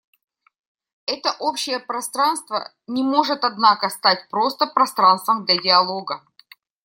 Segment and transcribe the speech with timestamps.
[1.05, 6.25] Это общее пространство не может, однако, стать просто пространством для диалога.